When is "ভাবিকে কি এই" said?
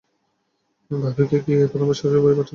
0.91-1.69